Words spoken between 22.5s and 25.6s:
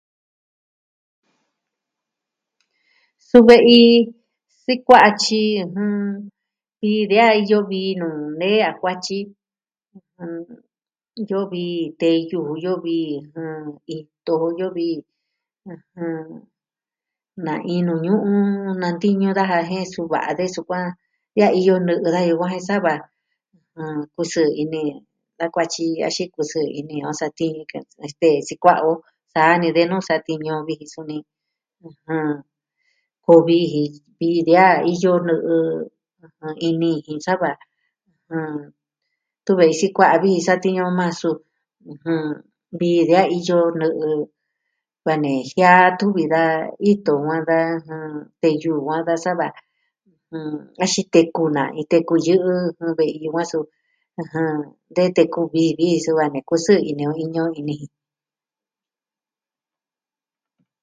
jen sava kusɨɨ ini da